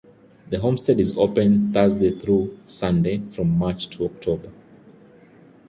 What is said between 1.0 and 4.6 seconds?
open Thursday through Sunday from March- October.